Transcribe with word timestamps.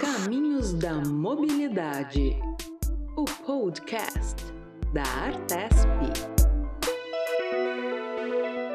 Caminhos 0.00 0.72
da 0.72 0.94
Mobilidade, 0.94 2.36
o 3.16 3.24
podcast 3.46 4.34
da 4.92 5.02
Artesp. 5.02 5.86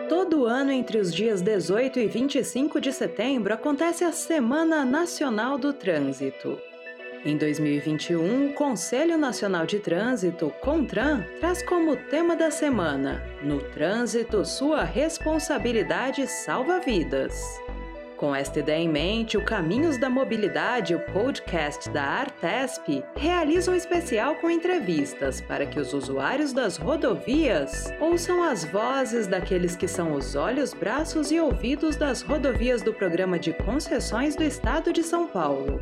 Todo 0.07 0.46
ano, 0.46 0.71
entre 0.71 0.97
os 0.97 1.13
dias 1.13 1.41
18 1.41 1.99
e 1.99 2.07
25 2.07 2.79
de 2.79 2.94
setembro, 2.94 3.54
acontece 3.54 4.05
a 4.05 4.13
Semana 4.13 4.86
Nacional 4.86 5.57
do 5.57 5.73
Trânsito. 5.73 6.58
Em 7.26 7.35
2021, 7.35 8.47
o 8.47 8.53
Conselho 8.53 9.17
Nacional 9.17 9.65
de 9.65 9.79
Trânsito, 9.79 10.53
CONTRAN, 10.62 11.26
traz 11.42 11.62
como 11.63 11.97
tema 11.97 12.37
da 12.37 12.49
semana: 12.49 13.21
No 13.44 13.60
trânsito, 13.60 14.46
sua 14.46 14.85
responsabilidade 14.85 16.26
salva 16.27 16.80
vidas. 16.80 17.59
Com 18.20 18.36
esta 18.36 18.59
ideia 18.59 18.84
em 18.84 18.90
mente, 18.90 19.38
o 19.38 19.45
Caminhos 19.45 19.98
da 19.98 20.09
Mobilidade, 20.09 20.94
o 20.94 20.99
podcast 20.99 21.89
da 21.89 22.03
Artesp, 22.03 23.02
realiza 23.16 23.71
um 23.71 23.76
especial 23.76 24.35
com 24.35 24.49
entrevistas 24.49 25.39
para 25.39 25.66
que 25.66 25.80
os 25.80 25.93
usuários 25.93 26.52
das 26.52 26.76
rodovias 26.76 27.85
ouçam 27.98 28.43
as 28.43 28.66
vozes 28.66 29.26
daqueles 29.26 29.73
que 29.77 29.88
são 29.88 30.12
os 30.16 30.35
olhos, 30.35 30.73
braços 30.73 31.31
e 31.31 31.40
ouvidos 31.40 31.95
das 31.95 32.21
rodovias 32.21 32.81
do 32.81 32.93
Programa 32.93 33.40
de 33.40 33.53
Concessões 33.53 34.35
do 34.35 34.43
Estado 34.43 34.91
de 34.91 35.01
São 35.01 35.26
Paulo. 35.26 35.81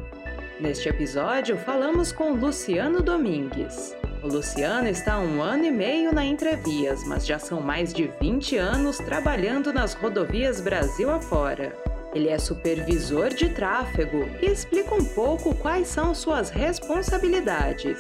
Neste 0.60 0.90
episódio, 0.90 1.58
falamos 1.58 2.12
com 2.12 2.34
Luciano 2.34 3.02
Domingues. 3.02 3.96
O 4.22 4.28
Luciano 4.28 4.88
está 4.88 5.16
há 5.16 5.20
um 5.20 5.42
ano 5.42 5.66
e 5.66 5.72
meio 5.72 6.14
na 6.14 6.24
Entrevias, 6.24 7.04
mas 7.04 7.26
já 7.26 7.40
são 7.40 7.62
mais 7.62 7.92
de 7.92 8.12
20 8.22 8.58
anos 8.58 8.98
trabalhando 9.00 9.74
nas 9.74 9.96
rodovias 9.96 10.62
Brasil 10.62 11.10
afora. 11.10 11.97
Ele 12.14 12.30
é 12.30 12.40
supervisor 12.40 13.30
de 13.30 13.50
tráfego 13.50 14.24
e 14.42 14.46
explica 14.46 14.96
um 14.96 15.04
pouco 15.04 15.54
quais 15.56 15.88
são 15.88 16.16
suas 16.16 16.50
responsabilidades. 16.50 17.98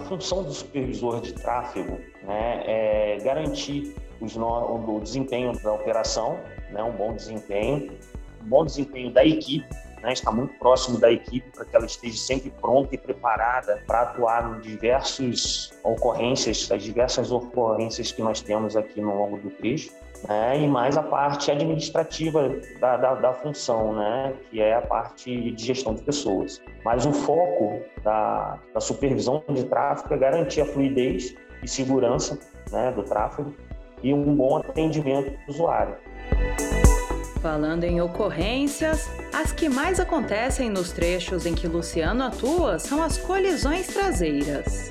A 0.00 0.08
função 0.08 0.42
do 0.42 0.52
supervisor 0.52 1.20
de 1.20 1.32
tráfego 1.32 1.98
né, 2.24 2.62
é 2.66 3.18
garantir 3.22 3.94
no, 4.20 4.96
o 4.96 5.00
desempenho 5.00 5.52
da 5.62 5.72
operação, 5.72 6.38
né, 6.70 6.82
um 6.82 6.92
bom 6.92 7.14
desempenho, 7.14 7.92
um 8.42 8.48
bom 8.48 8.64
desempenho 8.64 9.12
da 9.12 9.24
equipe 9.24 9.66
né, 10.02 10.12
está 10.12 10.30
muito 10.30 10.54
próximo 10.58 10.98
da 10.98 11.10
equipe 11.10 11.50
para 11.50 11.64
que 11.64 11.74
ela 11.74 11.86
esteja 11.86 12.16
sempre 12.16 12.50
pronta 12.50 12.94
e 12.94 12.98
preparada 12.98 13.82
para 13.86 14.02
atuar 14.02 14.56
em 14.56 14.60
diversas 14.60 15.70
ocorrências, 15.82 16.70
as 16.70 16.82
diversas 16.82 17.30
ocorrências 17.30 18.12
que 18.12 18.22
nós 18.22 18.40
temos 18.40 18.76
aqui 18.76 19.00
no 19.00 19.16
longo 19.16 19.38
do 19.38 19.50
trecho. 19.50 19.90
Né, 20.26 20.62
e 20.62 20.66
mais 20.66 20.96
a 20.96 21.02
parte 21.02 21.48
administrativa 21.48 22.50
da, 22.80 22.96
da, 22.96 23.14
da, 23.14 23.32
função, 23.34 23.94
né, 23.94 24.34
que 24.50 24.60
é 24.60 24.74
a 24.74 24.82
parte 24.82 25.52
de 25.52 25.64
gestão 25.64 25.94
de 25.94 26.02
pessoas. 26.02 26.60
Mas 26.84 27.06
o 27.06 27.12
foco 27.12 27.80
da, 28.02 28.58
da 28.74 28.80
supervisão 28.80 29.44
de 29.48 29.62
tráfego 29.62 30.12
é 30.14 30.18
garantir 30.18 30.60
a 30.60 30.66
fluidez 30.66 31.36
e 31.62 31.68
segurança 31.68 32.36
né, 32.72 32.90
do 32.90 33.04
tráfego 33.04 33.54
e 34.02 34.12
um 34.12 34.34
bom 34.34 34.56
atendimento 34.56 35.30
do 35.30 35.52
usuário. 35.52 35.94
Falando 37.42 37.84
em 37.84 38.00
ocorrências, 38.00 39.08
as 39.32 39.52
que 39.52 39.68
mais 39.68 40.00
acontecem 40.00 40.68
nos 40.68 40.90
trechos 40.90 41.46
em 41.46 41.54
que 41.54 41.68
Luciano 41.68 42.24
atua 42.24 42.80
são 42.80 43.00
as 43.00 43.16
colisões 43.16 43.86
traseiras. 43.86 44.90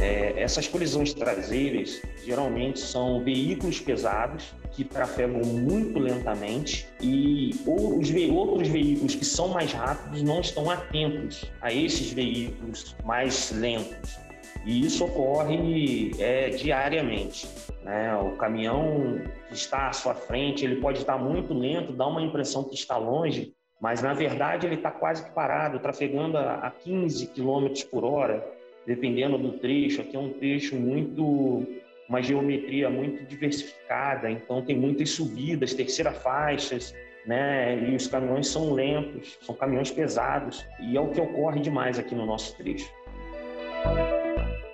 É, 0.00 0.34
essas 0.36 0.66
colisões 0.66 1.14
traseiras 1.14 2.02
geralmente 2.24 2.80
são 2.80 3.22
veículos 3.22 3.78
pesados 3.78 4.52
que 4.72 4.82
trafegam 4.82 5.40
muito 5.42 6.00
lentamente 6.00 6.88
e 7.00 7.50
os 7.64 8.10
outros 8.34 8.66
veículos 8.66 9.14
que 9.14 9.24
são 9.24 9.48
mais 9.48 9.72
rápidos 9.72 10.22
não 10.22 10.40
estão 10.40 10.68
atentos 10.68 11.44
a 11.60 11.72
esses 11.72 12.12
veículos 12.12 12.96
mais 13.04 13.52
lentos. 13.52 14.18
E 14.64 14.86
isso 14.86 15.04
ocorre 15.04 16.12
é, 16.18 16.50
diariamente. 16.50 17.48
Né? 17.82 18.14
O 18.16 18.36
caminhão 18.36 19.20
que 19.48 19.54
está 19.54 19.88
à 19.88 19.92
sua 19.92 20.14
frente, 20.14 20.64
ele 20.64 20.76
pode 20.76 21.00
estar 21.00 21.18
muito 21.18 21.52
lento, 21.52 21.92
dá 21.92 22.06
uma 22.06 22.22
impressão 22.22 22.62
que 22.62 22.74
está 22.74 22.96
longe, 22.96 23.52
mas 23.80 24.00
na 24.02 24.14
verdade 24.14 24.66
ele 24.66 24.76
está 24.76 24.90
quase 24.90 25.24
que 25.24 25.30
parado, 25.30 25.80
trafegando 25.80 26.38
a 26.38 26.70
15 26.70 27.26
km 27.28 27.66
por 27.90 28.04
hora, 28.04 28.46
dependendo 28.86 29.36
do 29.36 29.52
trecho. 29.58 30.00
Aqui 30.00 30.16
é 30.16 30.20
um 30.20 30.30
trecho 30.30 30.76
muito, 30.76 31.66
uma 32.08 32.22
geometria 32.22 32.88
muito 32.88 33.24
diversificada, 33.24 34.30
então 34.30 34.62
tem 34.62 34.76
muitas 34.78 35.10
subidas, 35.10 35.74
terceira 35.74 36.12
faixas, 36.12 36.94
né? 37.26 37.88
E 37.88 37.96
os 37.96 38.06
caminhões 38.06 38.46
são 38.46 38.72
lentos, 38.72 39.38
são 39.42 39.56
caminhões 39.56 39.90
pesados, 39.90 40.64
e 40.80 40.96
é 40.96 41.00
o 41.00 41.08
que 41.08 41.20
ocorre 41.20 41.60
demais 41.60 41.98
aqui 41.98 42.14
no 42.14 42.24
nosso 42.24 42.56
trecho 42.56 42.88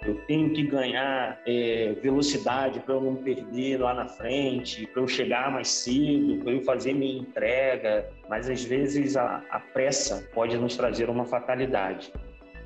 eu 0.08 0.14
tenho 0.26 0.50
que 0.50 0.62
ganhar 0.62 1.40
é, 1.46 1.94
velocidade 2.02 2.80
para 2.80 2.94
eu 2.94 3.00
não 3.00 3.16
perder 3.16 3.78
lá 3.78 3.92
na 3.92 4.08
frente, 4.08 4.86
para 4.86 5.02
eu 5.02 5.08
chegar 5.08 5.52
mais 5.52 5.68
cedo, 5.68 6.42
para 6.42 6.52
eu 6.52 6.62
fazer 6.62 6.94
minha 6.94 7.20
entrega, 7.20 8.08
mas 8.28 8.48
às 8.48 8.64
vezes 8.64 9.16
a, 9.16 9.42
a 9.50 9.60
pressa 9.60 10.26
pode 10.32 10.56
nos 10.56 10.76
trazer 10.76 11.10
uma 11.10 11.26
fatalidade. 11.26 12.12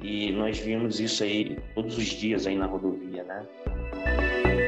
E 0.00 0.32
nós 0.32 0.58
vimos 0.58 1.00
isso 1.00 1.22
aí 1.22 1.58
todos 1.75 1.97
os 1.98 2.06
dias 2.06 2.47
aí 2.47 2.56
na 2.56 2.66
rodovia, 2.66 3.25
né? 3.25 3.47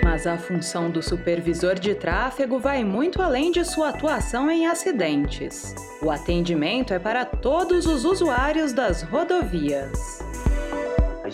Mas 0.02 0.26
a 0.26 0.36
função 0.36 0.90
do 0.90 1.02
supervisor 1.02 1.74
de 1.74 1.94
tráfego 1.94 2.58
vai 2.58 2.84
muito 2.84 3.20
além 3.20 3.50
de 3.50 3.64
sua 3.64 3.88
atuação 3.88 4.50
em 4.50 4.66
acidentes. 4.66 5.74
O 6.02 6.10
atendimento 6.10 6.92
é 6.92 6.98
para 6.98 7.24
todos 7.24 7.86
os 7.86 8.04
usuários 8.04 8.72
das 8.72 9.02
rodovias 9.02 10.24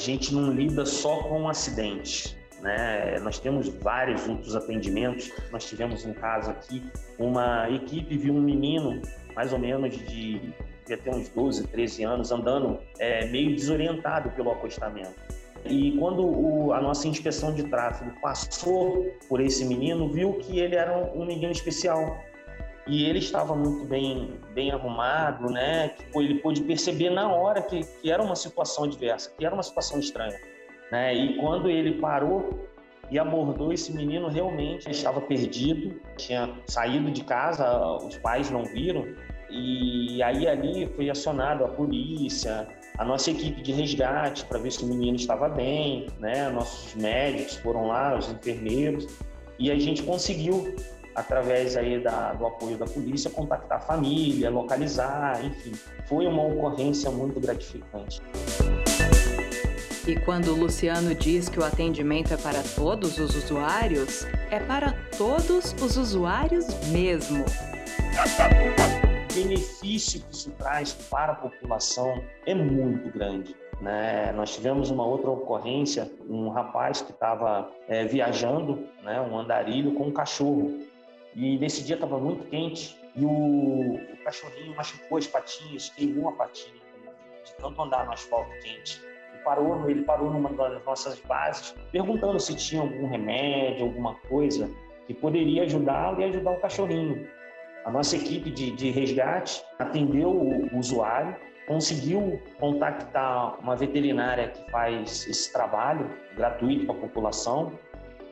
gente 0.01 0.35
não 0.35 0.53
lida 0.53 0.85
só 0.85 1.23
com 1.23 1.49
acidentes. 1.49 2.37
Né? 2.61 3.19
Nós 3.21 3.39
temos 3.39 3.69
vários 3.69 4.27
outros 4.29 4.57
atendimentos. 4.57 5.31
Nós 5.53 5.65
tivemos 5.69 6.05
um 6.05 6.13
caso 6.13 6.51
aqui, 6.51 6.83
uma 7.19 7.71
equipe 7.71 8.17
viu 8.17 8.35
um 8.35 8.41
menino, 8.41 9.01
mais 9.35 9.53
ou 9.53 9.59
menos 9.59 9.97
de 9.97 10.53
ter 10.85 11.11
uns 11.11 11.29
12, 11.29 11.69
13 11.69 12.03
anos, 12.05 12.33
andando 12.33 12.81
é, 12.99 13.25
meio 13.27 13.55
desorientado 13.55 14.31
pelo 14.31 14.51
acostamento. 14.51 15.15
E 15.65 15.93
quando 15.99 16.25
o, 16.25 16.73
a 16.73 16.81
nossa 16.81 17.07
inspeção 17.07 17.55
de 17.55 17.65
tráfego 17.65 18.11
passou 18.21 19.07
por 19.29 19.41
esse 19.41 19.65
menino, 19.65 20.09
viu 20.09 20.35
que 20.35 20.59
ele 20.59 20.75
era 20.75 20.97
um, 20.99 21.23
um 21.23 21.27
menino 21.27 21.53
especial 21.53 22.19
e 22.87 23.05
ele 23.05 23.19
estava 23.19 23.55
muito 23.55 23.85
bem, 23.85 24.41
bem 24.55 24.71
arrumado, 24.71 25.51
né? 25.51 25.95
Ele 26.15 26.37
pôde 26.37 26.63
perceber 26.63 27.11
na 27.11 27.31
hora 27.33 27.63
que, 27.63 27.81
que 28.01 28.11
era 28.11 28.23
uma 28.23 28.37
situação 28.37 28.85
adversa, 28.85 29.33
que 29.39 29.45
era 29.45 29.55
uma 29.55 29.63
situação 29.63 29.99
estranha, 29.99 30.39
né? 30.91 31.15
E 31.15 31.37
quando 31.37 31.69
ele 31.69 32.01
parou 32.01 32.69
e 33.11 33.19
abordou 33.19 33.73
esse 33.73 33.93
menino, 33.93 34.29
realmente 34.29 34.91
estava 34.91 35.21
perdido, 35.21 36.01
tinha 36.17 36.51
saído 36.67 37.11
de 37.11 37.25
casa, 37.25 37.97
os 37.97 38.17
pais 38.19 38.51
não 38.51 38.65
viram, 38.65 39.05
e 39.51 40.23
aí 40.23 40.47
ali 40.47 40.87
foi 40.95 41.11
acionado 41.11 41.65
a 41.65 41.69
polícia, 41.69 42.69
a 42.97 43.05
nossa 43.05 43.31
equipe 43.31 43.61
de 43.63 43.73
resgate 43.73 44.45
para 44.45 44.59
ver 44.59 44.71
se 44.71 44.85
o 44.85 44.87
menino 44.87 45.17
estava 45.17 45.49
bem, 45.49 46.07
né? 46.19 46.49
Nossos 46.51 46.95
médicos 46.95 47.57
foram 47.57 47.89
lá, 47.89 48.17
os 48.17 48.31
enfermeiros, 48.31 49.07
e 49.59 49.71
a 49.71 49.79
gente 49.79 50.03
conseguiu 50.03 50.75
através 51.15 51.77
aí 51.77 52.03
da, 52.03 52.33
do 52.33 52.47
apoio 52.47 52.77
da 52.77 52.87
polícia, 52.87 53.31
contactar 53.31 53.79
a 53.79 53.81
família, 53.81 54.51
localizar, 54.51 55.45
enfim. 55.45 55.73
Foi 56.07 56.27
uma 56.27 56.43
ocorrência 56.45 57.11
muito 57.11 57.41
gratificante. 57.41 58.21
E 60.07 60.17
quando 60.21 60.49
o 60.49 60.57
Luciano 60.57 61.15
diz 61.15 61.49
que 61.49 61.59
o 61.59 61.65
atendimento 61.65 62.33
é 62.33 62.37
para 62.37 62.63
todos 62.75 63.19
os 63.19 63.37
usuários, 63.37 64.27
é 64.51 64.59
para 64.59 64.93
todos 65.17 65.75
os 65.81 65.97
usuários 65.97 66.67
mesmo. 66.89 67.45
O 69.31 69.35
benefício 69.35 70.21
que 70.23 70.35
isso 70.35 70.51
traz 70.59 70.93
para 70.93 71.33
a 71.33 71.35
população 71.37 72.23
é 72.47 72.55
muito 72.55 73.11
grande. 73.11 73.55
Né? 73.81 74.33
Nós 74.33 74.55
tivemos 74.55 74.91
uma 74.91 75.07
outra 75.07 75.31
ocorrência, 75.31 76.11
um 76.29 76.49
rapaz 76.49 77.01
que 77.01 77.13
estava 77.13 77.71
é, 77.89 78.05
viajando, 78.05 78.87
né, 79.03 79.21
um 79.21 79.39
andarilho 79.39 79.93
com 79.95 80.09
um 80.09 80.13
cachorro. 80.13 80.79
E 81.35 81.59
nesse 81.59 81.85
dia 81.85 81.95
estava 81.95 82.19
muito 82.19 82.45
quente 82.49 82.99
e 83.15 83.25
o, 83.25 83.95
o, 83.95 84.17
cachorrinho 84.25 84.75
machucou 84.75 85.19
as 85.19 85.27
patinhas, 85.27 85.91
queimou 85.91 86.29
a 86.31 86.33
patinha 86.33 86.81
de 87.45 87.55
tanto 87.55 87.81
andar 87.81 88.07
no 88.07 88.13
asfalto 88.13 88.51
quente. 88.63 89.01
E 89.35 89.39
parou, 89.45 89.89
ele 89.89 90.03
parou 90.03 90.31
numa 90.31 90.51
das 90.51 90.85
nossas 90.85 91.21
bases, 91.21 91.75
perguntando 91.93 92.39
se 92.39 92.55
tinha 92.57 92.83
algum 92.83 93.09
remédio, 93.09 93.87
alguma 93.87 94.15
coisa 94.29 94.71
que 95.07 95.15
poderia 95.15 95.63
ajudá-lo 95.63 96.21
e 96.21 96.25
ajudar 96.25 96.53
o 96.53 96.61
cachorrinho. 96.61 97.29
A 97.85 97.91
nossa 97.91 98.17
equipe 98.17 98.51
de, 98.51 98.73
de 98.73 98.91
resgate 98.91 99.65
atendeu 99.79 100.31
o 100.31 100.79
usuário, 100.79 101.35
conseguiu 101.67 102.41
contactar 102.59 103.59
uma 103.61 103.75
veterinária 103.77 104.49
que 104.49 104.71
faz 104.71 105.27
esse 105.27 105.53
trabalho 105.53 106.11
gratuito 106.37 106.85
para 106.85 106.95
a 106.95 106.99
população 106.99 107.73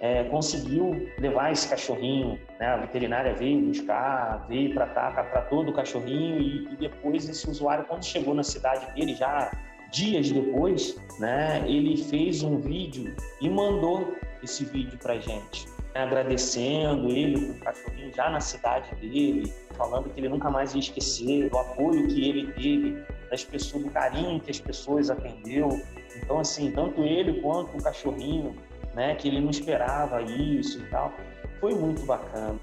é, 0.00 0.24
conseguiu 0.24 1.08
levar 1.18 1.52
esse 1.52 1.68
cachorrinho, 1.68 2.38
né? 2.58 2.66
A 2.66 2.76
veterinária 2.76 3.34
veio 3.34 3.66
buscar, 3.66 4.46
veio 4.48 4.72
tratar, 4.72 5.12
tratou 5.30 5.64
do 5.64 5.72
cachorrinho 5.72 6.38
e, 6.38 6.72
e, 6.72 6.76
depois 6.76 7.28
esse 7.28 7.48
usuário, 7.48 7.84
quando 7.84 8.04
chegou 8.04 8.34
na 8.34 8.42
cidade 8.42 8.92
dele, 8.94 9.14
já 9.14 9.50
dias 9.90 10.30
depois, 10.30 10.96
né? 11.18 11.64
Ele 11.66 11.96
fez 11.96 12.42
um 12.42 12.58
vídeo 12.58 13.14
e 13.40 13.48
mandou 13.48 14.16
esse 14.42 14.64
vídeo 14.64 14.96
para 14.98 15.18
gente, 15.18 15.66
né? 15.94 16.02
agradecendo 16.02 17.08
ele 17.10 17.50
o 17.50 17.54
cachorrinho 17.58 18.14
já 18.14 18.30
na 18.30 18.40
cidade 18.40 18.94
dele, 18.96 19.52
falando 19.76 20.10
que 20.10 20.20
ele 20.20 20.28
nunca 20.28 20.48
mais 20.48 20.74
ia 20.74 20.80
esquecer 20.80 21.50
do 21.50 21.58
apoio 21.58 22.06
que 22.06 22.28
ele 22.28 22.52
teve 22.52 23.02
das 23.30 23.44
pessoas, 23.44 23.84
do 23.84 23.90
carinho 23.90 24.40
que 24.40 24.50
as 24.50 24.60
pessoas 24.60 25.10
atendeu. 25.10 25.80
Então, 26.16 26.38
assim, 26.38 26.70
tanto 26.70 27.02
ele 27.02 27.40
quanto 27.40 27.76
o 27.76 27.82
cachorrinho 27.82 28.54
né? 28.94 29.14
Que 29.14 29.28
ele 29.28 29.40
não 29.40 29.50
esperava 29.50 30.22
isso 30.22 30.80
e 30.80 30.86
tal. 30.90 31.12
Foi 31.60 31.74
muito 31.74 32.02
bacana. 32.02 32.58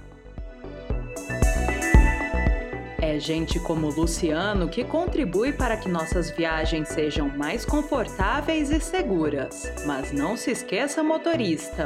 É 3.01 3.19
gente 3.19 3.59
como 3.59 3.89
Luciano 3.89 4.67
que 4.67 4.83
contribui 4.83 5.53
para 5.53 5.77
que 5.77 5.87
nossas 5.87 6.31
viagens 6.31 6.89
sejam 6.89 7.29
mais 7.29 7.63
confortáveis 7.63 8.71
e 8.71 8.79
seguras. 8.79 9.71
Mas 9.85 10.11
não 10.11 10.35
se 10.35 10.51
esqueça, 10.51 11.03
motorista: 11.03 11.83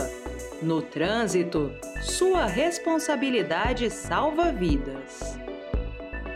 no 0.62 0.81
trânsito, 0.81 1.71
sua 2.01 2.45
responsabilidade 2.45 3.89
salva 3.89 4.51
vidas. 4.51 5.38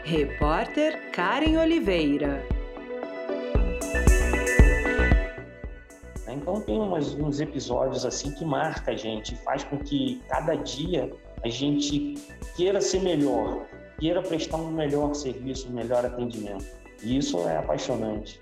Repórter 0.04 1.12
Karen 1.12 1.58
Oliveira 1.58 2.46
Então 6.34 6.60
tem 6.62 6.80
umas, 6.80 7.14
uns 7.14 7.40
episódios 7.40 8.06
assim 8.06 8.32
que 8.32 8.44
marca 8.44 8.92
a 8.92 8.96
gente, 8.96 9.36
faz 9.38 9.64
com 9.64 9.78
que 9.78 10.22
cada 10.28 10.56
dia 10.56 11.12
a 11.44 11.48
gente 11.48 12.16
queira 12.56 12.82
ser 12.82 13.02
melhor, 13.02 13.66
queira 14.00 14.22
prestar 14.22 14.58
um 14.58 14.72
melhor 14.72 15.14
serviço, 15.14 15.70
um 15.70 15.74
melhor 15.74 16.06
atendimento. 16.06 16.66
E 17.04 17.18
isso 17.18 17.38
é 17.48 17.58
apaixonante. 17.58 18.40